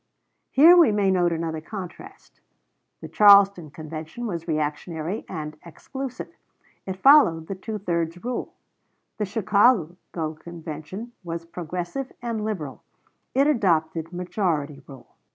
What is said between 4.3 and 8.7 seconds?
reactionary and exclusive; it followed the two thirds rule.